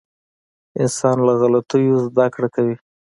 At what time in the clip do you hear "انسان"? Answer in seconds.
0.81-1.17